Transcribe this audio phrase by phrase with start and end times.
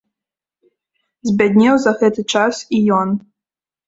[1.29, 3.09] Збяднеў за гэты час і ён.